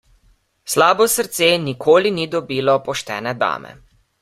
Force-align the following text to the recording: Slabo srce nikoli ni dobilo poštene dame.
Slabo 0.75 1.05
srce 1.15 1.51
nikoli 1.67 2.13
ni 2.17 2.25
dobilo 2.33 2.77
poštene 2.89 3.37
dame. 3.45 3.79